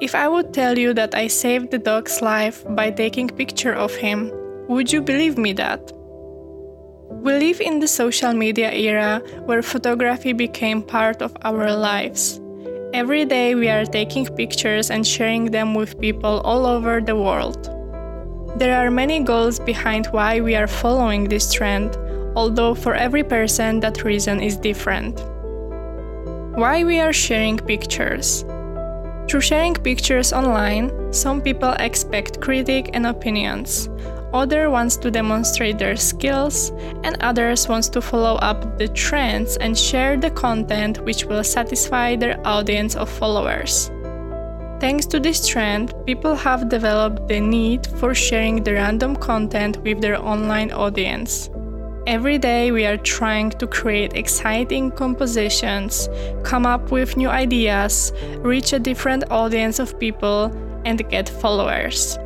If 0.00 0.14
I 0.14 0.28
would 0.28 0.54
tell 0.54 0.78
you 0.78 0.94
that 0.94 1.16
I 1.16 1.26
saved 1.26 1.72
the 1.72 1.78
dog's 1.78 2.22
life 2.22 2.64
by 2.68 2.92
taking 2.92 3.28
picture 3.28 3.74
of 3.74 3.92
him, 3.96 4.30
would 4.68 4.92
you 4.92 5.02
believe 5.02 5.36
me 5.36 5.52
that? 5.54 5.92
We 7.10 7.32
live 7.32 7.60
in 7.60 7.80
the 7.80 7.88
social 7.88 8.32
media 8.32 8.70
era 8.70 9.20
where 9.46 9.60
photography 9.60 10.32
became 10.32 10.82
part 10.82 11.20
of 11.20 11.36
our 11.42 11.74
lives. 11.74 12.40
Every 12.94 13.24
day 13.24 13.56
we 13.56 13.68
are 13.68 13.84
taking 13.84 14.26
pictures 14.26 14.92
and 14.92 15.04
sharing 15.04 15.50
them 15.50 15.74
with 15.74 16.00
people 16.00 16.42
all 16.44 16.64
over 16.64 17.00
the 17.00 17.16
world. 17.16 17.64
There 18.56 18.78
are 18.78 18.92
many 18.92 19.18
goals 19.24 19.58
behind 19.58 20.06
why 20.12 20.40
we 20.40 20.54
are 20.54 20.68
following 20.68 21.24
this 21.24 21.52
trend, 21.52 21.96
although 22.36 22.76
for 22.76 22.94
every 22.94 23.24
person 23.24 23.80
that 23.80 24.04
reason 24.04 24.40
is 24.40 24.56
different. 24.56 25.18
Why 26.56 26.84
we 26.84 27.00
are 27.00 27.12
sharing 27.12 27.58
pictures? 27.58 28.44
Through 29.28 29.42
sharing 29.42 29.74
pictures 29.74 30.32
online, 30.32 31.12
some 31.12 31.42
people 31.42 31.72
expect 31.80 32.40
critique 32.40 32.88
and 32.94 33.06
opinions. 33.06 33.90
Other 34.32 34.70
wants 34.70 34.96
to 34.96 35.10
demonstrate 35.10 35.78
their 35.78 35.96
skills, 35.96 36.70
and 37.04 37.16
others 37.20 37.68
wants 37.68 37.90
to 37.90 38.00
follow 38.00 38.36
up 38.36 38.78
the 38.78 38.88
trends 38.88 39.58
and 39.58 39.76
share 39.76 40.16
the 40.16 40.30
content 40.30 41.04
which 41.04 41.26
will 41.26 41.44
satisfy 41.44 42.16
their 42.16 42.40
audience 42.46 42.96
of 42.96 43.10
followers. 43.10 43.90
Thanks 44.80 45.04
to 45.06 45.20
this 45.20 45.46
trend, 45.46 45.92
people 46.06 46.34
have 46.34 46.70
developed 46.70 47.28
the 47.28 47.40
need 47.40 47.86
for 47.98 48.14
sharing 48.14 48.62
the 48.62 48.74
random 48.74 49.14
content 49.14 49.76
with 49.78 50.00
their 50.00 50.22
online 50.22 50.72
audience. 50.72 51.50
Every 52.08 52.38
day, 52.38 52.72
we 52.72 52.86
are 52.86 52.96
trying 52.96 53.50
to 53.50 53.66
create 53.66 54.14
exciting 54.14 54.92
compositions, 54.92 56.08
come 56.42 56.64
up 56.64 56.90
with 56.90 57.18
new 57.18 57.28
ideas, 57.28 58.14
reach 58.38 58.72
a 58.72 58.78
different 58.78 59.30
audience 59.30 59.78
of 59.78 60.00
people, 60.00 60.50
and 60.86 61.06
get 61.10 61.28
followers. 61.28 62.16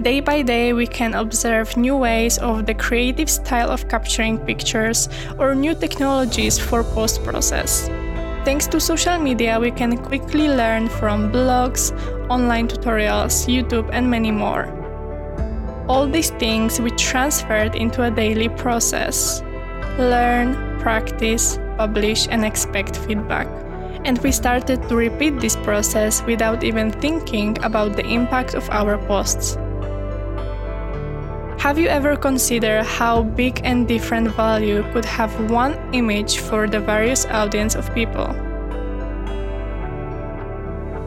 Day 0.00 0.20
by 0.20 0.42
day, 0.42 0.74
we 0.74 0.86
can 0.86 1.12
observe 1.14 1.76
new 1.76 1.96
ways 1.96 2.38
of 2.38 2.66
the 2.66 2.74
creative 2.74 3.28
style 3.28 3.68
of 3.68 3.88
capturing 3.88 4.38
pictures 4.38 5.08
or 5.40 5.56
new 5.56 5.74
technologies 5.74 6.56
for 6.56 6.84
post 6.84 7.24
process. 7.24 7.88
Thanks 8.44 8.68
to 8.68 8.78
social 8.78 9.18
media, 9.18 9.58
we 9.58 9.72
can 9.72 9.98
quickly 9.98 10.48
learn 10.48 10.88
from 10.88 11.32
blogs, 11.32 11.90
online 12.30 12.68
tutorials, 12.68 13.48
YouTube, 13.52 13.90
and 13.92 14.08
many 14.08 14.30
more. 14.30 14.85
All 15.88 16.08
these 16.08 16.30
things 16.30 16.80
we 16.80 16.90
transferred 16.90 17.76
into 17.76 18.02
a 18.02 18.10
daily 18.10 18.48
process. 18.48 19.40
Learn, 19.98 20.80
practice, 20.80 21.58
publish, 21.76 22.26
and 22.28 22.44
expect 22.44 22.96
feedback. 22.96 23.46
And 24.04 24.18
we 24.18 24.32
started 24.32 24.88
to 24.88 24.96
repeat 24.96 25.38
this 25.38 25.54
process 25.54 26.22
without 26.24 26.64
even 26.64 26.90
thinking 26.90 27.56
about 27.62 27.96
the 27.96 28.04
impact 28.04 28.54
of 28.54 28.68
our 28.70 28.98
posts. 29.06 29.56
Have 31.58 31.78
you 31.78 31.88
ever 31.88 32.16
considered 32.16 32.84
how 32.84 33.22
big 33.22 33.60
and 33.64 33.86
different 33.86 34.34
value 34.34 34.82
could 34.92 35.04
have 35.04 35.50
one 35.50 35.74
image 35.92 36.38
for 36.38 36.68
the 36.68 36.80
various 36.80 37.26
audience 37.26 37.76
of 37.76 37.92
people? 37.94 38.45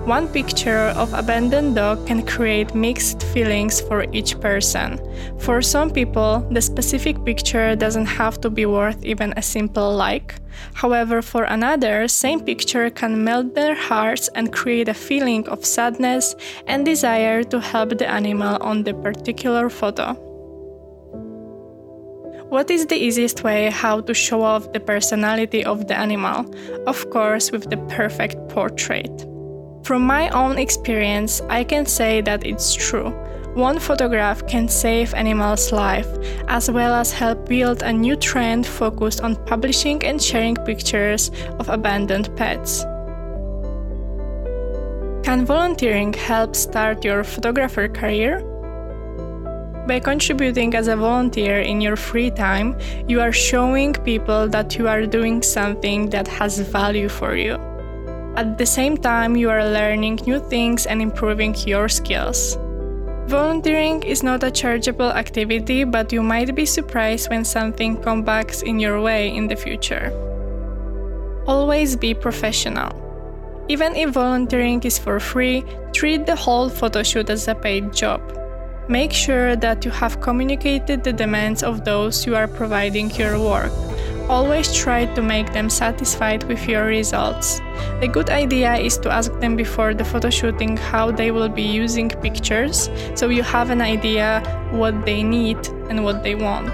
One 0.10 0.28
picture 0.28 0.92
of 0.98 1.14
abandoned 1.14 1.76
dog 1.76 2.08
can 2.08 2.26
create 2.26 2.74
mixed 2.74 3.22
feelings 3.22 3.80
for 3.80 4.08
each 4.12 4.40
person. 4.40 4.98
For 5.38 5.62
some 5.62 5.92
people, 5.92 6.40
the 6.50 6.64
specific 6.64 7.24
picture 7.24 7.76
doesn't 7.76 8.08
have 8.08 8.42
to 8.42 8.50
be 8.50 8.66
worth 8.66 9.06
even 9.06 9.36
a 9.38 9.44
simple 9.44 9.96
like. 9.96 10.34
However, 10.74 11.22
for 11.22 11.44
another, 11.44 12.08
same 12.08 12.40
picture 12.40 12.90
can 12.90 13.24
melt 13.24 13.54
their 13.54 13.76
hearts 13.76 14.30
and 14.34 14.52
create 14.52 14.90
a 14.90 14.96
feeling 14.96 15.48
of 15.48 15.64
sadness 15.64 16.34
and 16.66 16.84
desire 16.84 17.44
to 17.44 17.60
help 17.60 17.96
the 18.00 18.10
animal 18.10 18.58
on 18.62 18.82
the 18.82 18.96
particular 18.96 19.70
photo. 19.70 20.14
What 22.50 22.72
is 22.72 22.88
the 22.88 22.98
easiest 22.98 23.44
way 23.44 23.70
how 23.70 24.02
to 24.02 24.16
show 24.16 24.42
off 24.42 24.74
the 24.74 24.80
personality 24.80 25.64
of 25.64 25.88
the 25.88 25.96
animal? 25.96 26.52
Of 26.88 27.12
course, 27.12 27.52
with 27.52 27.70
the 27.70 27.78
perfect 27.94 28.50
portrait. 28.50 29.29
From 29.90 30.04
my 30.04 30.30
own 30.30 30.60
experience, 30.60 31.42
I 31.50 31.64
can 31.64 31.88
say 31.88 32.22
that 32.22 32.46
it's 32.46 32.76
true. 32.76 33.10
One 33.56 33.80
photograph 33.80 34.46
can 34.46 34.68
save 34.68 35.16
animals' 35.16 35.72
life, 35.72 36.06
as 36.48 36.70
well 36.70 36.94
as 36.94 37.12
help 37.12 37.50
build 37.50 37.82
a 37.82 37.92
new 37.92 38.16
trend 38.16 38.68
focused 38.68 39.22
on 39.22 39.36
publishing 39.48 40.04
and 40.04 40.22
sharing 40.22 40.54
pictures 40.58 41.32
of 41.58 41.70
abandoned 41.70 42.30
pets. 42.38 42.84
Can 45.26 45.44
volunteering 45.44 46.14
help 46.14 46.56
start 46.56 47.04
your 47.04 47.24
photographer 47.24 47.88
career? 47.88 48.42
By 49.88 50.00
contributing 50.02 50.76
as 50.76 50.88
a 50.88 50.96
volunteer 50.96 51.62
in 51.62 51.82
your 51.82 51.96
free 51.96 52.30
time, 52.30 52.78
you 53.08 53.22
are 53.22 53.32
showing 53.32 53.94
people 53.94 54.48
that 54.50 54.78
you 54.78 54.88
are 54.88 55.08
doing 55.08 55.42
something 55.42 56.12
that 56.12 56.28
has 56.28 56.60
value 56.60 57.10
for 57.10 57.36
you. 57.36 57.69
At 58.40 58.58
the 58.58 58.66
same 58.66 58.96
time, 58.96 59.36
you 59.36 59.50
are 59.50 59.70
learning 59.70 60.22
new 60.26 60.40
things 60.40 60.86
and 60.86 61.02
improving 61.02 61.54
your 61.68 61.90
skills. 61.90 62.58
Volunteering 63.28 64.02
is 64.04 64.24
not 64.24 64.44
a 64.44 64.50
chargeable 64.50 65.12
activity, 65.12 65.84
but 65.84 66.14
you 66.14 66.24
might 66.24 66.56
be 66.56 66.66
surprised 66.66 67.30
when 67.30 67.44
something 67.44 67.98
comes 67.98 68.24
back 68.24 68.64
in 68.64 68.80
your 68.80 69.02
way 69.02 69.28
in 69.36 69.50
the 69.50 69.58
future. 69.58 70.16
Always 71.48 71.98
be 71.98 72.14
professional. 72.14 72.96
Even 73.68 73.94
if 73.94 74.12
volunteering 74.12 74.82
is 74.84 74.98
for 74.98 75.20
free, 75.20 75.66
treat 75.92 76.26
the 76.26 76.38
whole 76.38 76.70
photoshoot 76.70 77.30
as 77.30 77.50
a 77.50 77.56
paid 77.56 77.92
job. 77.92 78.22
Make 78.88 79.12
sure 79.12 79.58
that 79.58 79.84
you 79.84 79.92
have 79.92 80.22
communicated 80.22 81.04
the 81.04 81.12
demands 81.12 81.62
of 81.62 81.84
those 81.84 82.26
you 82.26 82.38
are 82.38 82.48
providing 82.48 83.12
your 83.12 83.38
work 83.38 83.74
Always 84.30 84.72
try 84.76 85.08
to 85.16 85.24
make 85.24 85.54
them 85.54 85.72
satisfied 85.72 86.44
with 86.44 86.70
your 86.70 86.86
results. 86.86 87.60
The 88.00 88.08
good 88.08 88.30
idea 88.30 88.76
is 88.76 88.96
to 89.00 89.10
ask 89.10 89.32
them 89.40 89.56
before 89.56 89.96
the 89.96 90.06
photo 90.06 90.30
shooting 90.30 90.78
how 90.78 91.10
they 91.10 91.32
will 91.32 91.50
be 91.50 91.64
using 91.64 92.10
pictures 92.10 92.92
so 93.16 93.30
you 93.30 93.42
have 93.42 93.72
an 93.72 93.82
idea 93.82 94.42
what 94.72 95.04
they 95.04 95.24
need 95.24 95.58
and 95.90 96.04
what 96.04 96.22
they 96.22 96.36
want. 96.36 96.72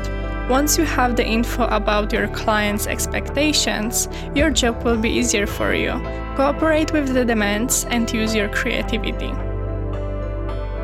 Once 0.49 0.77
you 0.77 0.83
have 0.83 1.15
the 1.15 1.25
info 1.25 1.65
about 1.67 2.11
your 2.11 2.27
client's 2.27 2.87
expectations, 2.87 4.09
your 4.35 4.49
job 4.49 4.83
will 4.83 4.97
be 4.97 5.09
easier 5.09 5.47
for 5.47 5.73
you. 5.73 5.93
Cooperate 6.35 6.91
with 6.91 7.13
the 7.13 7.23
demands 7.23 7.85
and 7.85 8.11
use 8.11 8.35
your 8.35 8.49
creativity. 8.49 9.31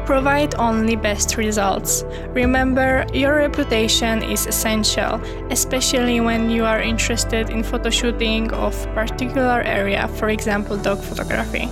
Provide 0.05 0.55
only 0.55 0.95
best 0.95 1.37
results. 1.37 2.03
Remember, 2.33 3.05
your 3.13 3.35
reputation 3.35 4.21
is 4.23 4.45
essential, 4.45 5.21
especially 5.49 6.19
when 6.19 6.49
you 6.49 6.65
are 6.65 6.81
interested 6.81 7.49
in 7.49 7.63
photoshooting 7.63 8.51
of 8.51 8.73
particular 8.93 9.61
area, 9.61 10.07
for 10.09 10.29
example, 10.29 10.75
dog 10.75 10.99
photography. 10.99 11.69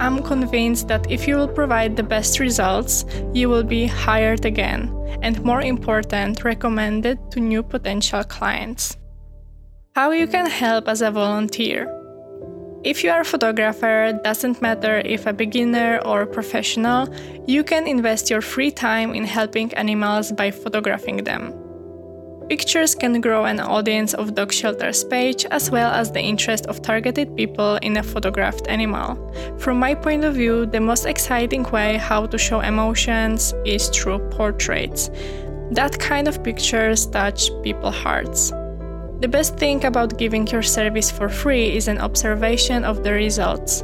I'm 0.00 0.22
convinced 0.22 0.88
that 0.88 1.10
if 1.10 1.26
you 1.26 1.36
will 1.36 1.48
provide 1.48 1.96
the 1.96 2.04
best 2.04 2.38
results, 2.38 3.04
you 3.32 3.48
will 3.48 3.64
be 3.64 3.86
hired 3.86 4.44
again, 4.44 4.94
and 5.22 5.42
more 5.42 5.62
important, 5.62 6.44
recommended 6.44 7.18
to 7.32 7.40
new 7.40 7.62
potential 7.62 8.22
clients. 8.24 8.96
How 9.96 10.12
you 10.12 10.28
can 10.28 10.46
help 10.46 10.86
as 10.86 11.02
a 11.02 11.10
volunteer. 11.10 11.97
If 12.84 13.02
you 13.02 13.10
are 13.10 13.22
a 13.22 13.24
photographer, 13.24 14.18
doesn't 14.22 14.62
matter 14.62 15.02
if 15.04 15.26
a 15.26 15.32
beginner 15.32 16.00
or 16.04 16.24
professional, 16.26 17.08
you 17.44 17.64
can 17.64 17.88
invest 17.88 18.30
your 18.30 18.40
free 18.40 18.70
time 18.70 19.14
in 19.14 19.24
helping 19.24 19.74
animals 19.74 20.30
by 20.30 20.52
photographing 20.52 21.24
them. 21.24 21.52
Pictures 22.48 22.94
can 22.94 23.20
grow 23.20 23.46
an 23.46 23.58
audience 23.58 24.14
of 24.14 24.34
dog 24.34 24.52
shelters 24.52 25.02
page 25.02 25.44
as 25.50 25.72
well 25.72 25.90
as 25.90 26.12
the 26.12 26.20
interest 26.20 26.66
of 26.66 26.80
targeted 26.80 27.36
people 27.36 27.76
in 27.82 27.96
a 27.96 28.02
photographed 28.02 28.68
animal. 28.68 29.18
From 29.58 29.78
my 29.78 29.94
point 29.94 30.24
of 30.24 30.34
view, 30.34 30.64
the 30.64 30.80
most 30.80 31.04
exciting 31.04 31.64
way 31.64 31.96
how 31.96 32.26
to 32.26 32.38
show 32.38 32.60
emotions 32.60 33.52
is 33.66 33.88
through 33.88 34.20
portraits. 34.30 35.10
That 35.72 35.98
kind 35.98 36.28
of 36.28 36.44
pictures 36.44 37.06
touch 37.06 37.50
people's 37.62 37.96
hearts. 37.96 38.52
The 39.20 39.26
best 39.26 39.56
thing 39.56 39.84
about 39.84 40.16
giving 40.16 40.46
your 40.46 40.62
service 40.62 41.10
for 41.10 41.28
free 41.28 41.76
is 41.76 41.88
an 41.88 41.98
observation 41.98 42.84
of 42.84 43.02
the 43.02 43.12
results. 43.12 43.82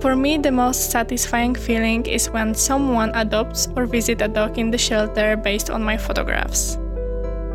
For 0.00 0.14
me, 0.14 0.36
the 0.36 0.52
most 0.52 0.90
satisfying 0.90 1.54
feeling 1.54 2.04
is 2.04 2.28
when 2.28 2.54
someone 2.54 3.10
adopts 3.14 3.66
or 3.76 3.86
visits 3.86 4.20
a 4.20 4.28
dog 4.28 4.58
in 4.58 4.70
the 4.70 4.76
shelter 4.76 5.38
based 5.38 5.70
on 5.70 5.82
my 5.82 5.96
photographs. 5.96 6.76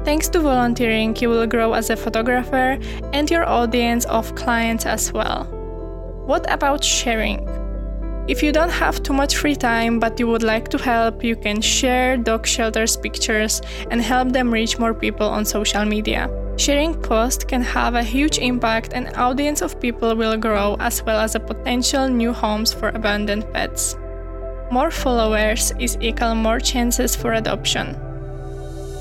Thanks 0.03 0.27
to 0.29 0.39
volunteering, 0.39 1.15
you 1.17 1.29
will 1.29 1.45
grow 1.45 1.73
as 1.73 1.91
a 1.91 1.95
photographer 1.95 2.79
and 3.13 3.29
your 3.29 3.47
audience 3.47 4.05
of 4.05 4.33
clients 4.33 4.87
as 4.87 5.13
well. 5.13 5.43
What 6.25 6.51
about 6.51 6.83
sharing? 6.83 7.47
If 8.27 8.41
you 8.41 8.51
don't 8.51 8.71
have 8.71 9.03
too 9.03 9.13
much 9.13 9.37
free 9.37 9.55
time 9.55 9.99
but 9.99 10.19
you 10.19 10.25
would 10.25 10.41
like 10.41 10.69
to 10.69 10.79
help, 10.79 11.23
you 11.23 11.35
can 11.35 11.61
share 11.61 12.17
dog 12.17 12.47
shelters 12.47 12.97
pictures 12.97 13.61
and 13.91 14.01
help 14.01 14.31
them 14.31 14.51
reach 14.51 14.79
more 14.79 14.95
people 14.95 15.27
on 15.29 15.45
social 15.45 15.85
media. 15.85 16.27
Sharing 16.59 16.93
posts 16.93 17.45
can 17.45 17.61
have 17.61 17.95
a 17.95 18.03
huge 18.03 18.37
impact 18.37 18.91
and 18.91 19.15
audience 19.15 19.61
of 19.61 19.79
people 19.79 20.13
will 20.13 20.35
grow 20.35 20.75
as 20.81 21.01
well 21.01 21.21
as 21.21 21.33
a 21.33 21.39
potential 21.39 22.09
new 22.09 22.33
homes 22.33 22.73
for 22.73 22.89
abandoned 22.89 23.45
pets. 23.53 23.95
More 24.69 24.91
followers 24.91 25.71
is 25.79 25.97
equal 26.01 26.35
more 26.35 26.59
chances 26.59 27.15
for 27.15 27.31
adoption. 27.31 27.95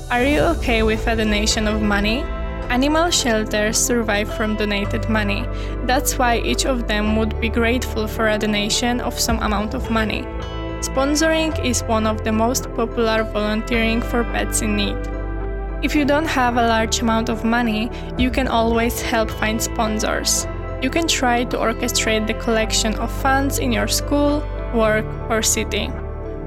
Are 0.09 0.23
you 0.23 0.39
okay 0.55 0.83
with 0.83 1.05
a 1.05 1.17
donation 1.17 1.67
of 1.67 1.81
money? 1.81 2.21
Animal 2.71 3.09
shelters 3.09 3.77
survive 3.77 4.33
from 4.33 4.55
donated 4.55 5.09
money. 5.09 5.45
That's 5.83 6.17
why 6.17 6.37
each 6.37 6.65
of 6.65 6.87
them 6.87 7.17
would 7.17 7.41
be 7.41 7.49
grateful 7.49 8.07
for 8.07 8.29
a 8.29 8.37
donation 8.37 9.01
of 9.01 9.19
some 9.19 9.39
amount 9.39 9.73
of 9.73 9.91
money. 9.91 10.21
Sponsoring 10.79 11.53
is 11.65 11.83
one 11.83 12.07
of 12.07 12.23
the 12.23 12.31
most 12.31 12.73
popular 12.75 13.25
volunteering 13.25 14.01
for 14.01 14.23
pets 14.23 14.61
in 14.61 14.77
need. 14.77 15.18
If 15.81 15.95
you 15.95 16.03
don't 16.03 16.27
have 16.27 16.57
a 16.57 16.67
large 16.67 16.99
amount 16.99 17.29
of 17.29 17.45
money, 17.45 17.89
you 18.17 18.29
can 18.29 18.49
always 18.49 19.01
help 19.01 19.31
find 19.31 19.61
sponsors. 19.61 20.45
You 20.81 20.89
can 20.89 21.07
try 21.07 21.45
to 21.45 21.57
orchestrate 21.57 22.27
the 22.27 22.33
collection 22.33 22.95
of 22.95 23.09
funds 23.21 23.59
in 23.59 23.71
your 23.71 23.87
school, 23.87 24.43
work, 24.73 25.05
or 25.29 25.41
city. 25.41 25.87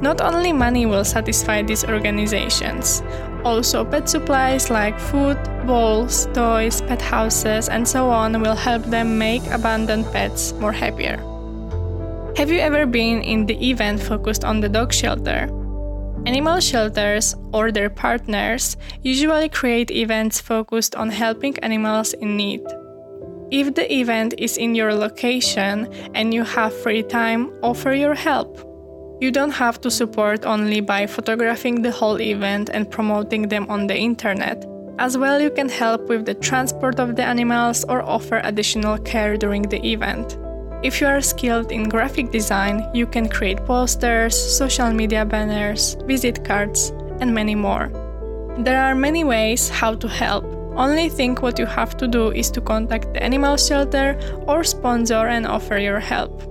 Not 0.02 0.20
only 0.20 0.52
money 0.52 0.84
will 0.84 1.04
satisfy 1.04 1.62
these 1.62 1.82
organizations, 1.82 3.02
also 3.42 3.86
pet 3.86 4.06
supplies 4.06 4.68
like 4.68 5.00
food, 5.00 5.38
bowls, 5.66 6.26
toys, 6.34 6.82
pet 6.82 7.00
houses, 7.00 7.70
and 7.70 7.88
so 7.88 8.10
on 8.10 8.38
will 8.42 8.56
help 8.56 8.84
them 8.84 9.16
make 9.16 9.46
abandoned 9.46 10.04
pets 10.12 10.52
more 10.60 10.72
happier. 10.72 11.16
Have 12.36 12.50
you 12.50 12.58
ever 12.58 12.84
been 12.84 13.22
in 13.22 13.46
the 13.46 13.56
event 13.70 14.02
focused 14.02 14.44
on 14.44 14.60
the 14.60 14.68
dog 14.68 14.92
shelter? 14.92 15.48
Animal 16.24 16.60
shelters 16.60 17.34
or 17.52 17.72
their 17.72 17.90
partners 17.90 18.76
usually 19.02 19.48
create 19.48 19.90
events 19.90 20.40
focused 20.40 20.94
on 20.94 21.10
helping 21.10 21.58
animals 21.58 22.12
in 22.12 22.36
need. 22.36 22.62
If 23.50 23.74
the 23.74 23.92
event 23.92 24.34
is 24.38 24.56
in 24.56 24.76
your 24.76 24.94
location 24.94 25.92
and 26.14 26.32
you 26.32 26.44
have 26.44 26.72
free 26.80 27.02
time, 27.02 27.52
offer 27.62 27.92
your 27.92 28.14
help. 28.14 28.56
You 29.20 29.32
don't 29.32 29.50
have 29.50 29.80
to 29.80 29.90
support 29.90 30.46
only 30.46 30.80
by 30.80 31.06
photographing 31.06 31.82
the 31.82 31.90
whole 31.90 32.20
event 32.20 32.70
and 32.72 32.90
promoting 32.90 33.48
them 33.48 33.66
on 33.68 33.88
the 33.88 33.96
internet. 33.96 34.64
As 34.98 35.18
well, 35.18 35.40
you 35.40 35.50
can 35.50 35.68
help 35.68 36.08
with 36.08 36.24
the 36.24 36.34
transport 36.34 37.00
of 37.00 37.16
the 37.16 37.24
animals 37.24 37.84
or 37.88 38.02
offer 38.02 38.40
additional 38.44 38.96
care 38.98 39.36
during 39.36 39.62
the 39.62 39.84
event. 39.84 40.38
If 40.82 41.00
you 41.00 41.06
are 41.06 41.20
skilled 41.20 41.70
in 41.70 41.88
graphic 41.88 42.32
design, 42.32 42.90
you 42.92 43.06
can 43.06 43.28
create 43.28 43.64
posters, 43.66 44.34
social 44.34 44.92
media 44.92 45.24
banners, 45.24 45.96
visit 46.06 46.44
cards, 46.44 46.90
and 47.20 47.32
many 47.32 47.54
more. 47.54 47.88
There 48.58 48.82
are 48.82 48.96
many 48.96 49.22
ways 49.22 49.68
how 49.68 49.94
to 49.94 50.08
help. 50.08 50.44
Only 50.74 51.08
think 51.08 51.40
what 51.40 51.56
you 51.56 51.66
have 51.66 51.96
to 51.98 52.08
do 52.08 52.32
is 52.32 52.50
to 52.50 52.60
contact 52.60 53.14
the 53.14 53.22
animal 53.22 53.56
shelter 53.56 54.18
or 54.48 54.64
sponsor 54.64 55.28
and 55.28 55.46
offer 55.46 55.78
your 55.78 56.00
help. 56.00 56.42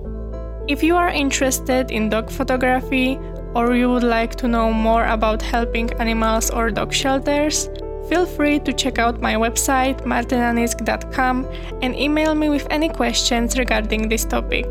If 0.66 0.82
you 0.82 0.96
are 0.96 1.10
interested 1.10 1.90
in 1.90 2.08
dog 2.08 2.30
photography 2.30 3.18
or 3.54 3.76
you 3.76 3.90
would 3.90 4.02
like 4.02 4.36
to 4.36 4.48
know 4.48 4.72
more 4.72 5.04
about 5.04 5.42
helping 5.42 5.92
animals 6.00 6.48
or 6.50 6.70
dog 6.70 6.94
shelters, 6.94 7.68
Feel 8.08 8.26
free 8.26 8.58
to 8.60 8.72
check 8.72 8.98
out 8.98 9.20
my 9.20 9.34
website 9.34 10.04
martinanisk.com 10.04 11.46
and 11.82 11.96
email 11.96 12.34
me 12.34 12.48
with 12.48 12.66
any 12.70 12.88
questions 12.88 13.58
regarding 13.58 14.08
this 14.08 14.24
topic. 14.24 14.66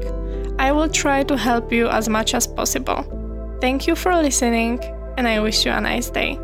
I 0.60 0.72
will 0.72 0.90
try 0.90 1.24
to 1.24 1.38
help 1.38 1.72
you 1.72 1.88
as 1.88 2.08
much 2.10 2.34
as 2.36 2.46
possible. 2.46 3.04
Thank 3.62 3.88
you 3.88 3.96
for 3.96 4.14
listening, 4.16 4.80
and 5.18 5.28
I 5.28 5.40
wish 5.40 5.66
you 5.66 5.72
a 5.72 5.82
nice 5.82 6.10
day. 6.10 6.38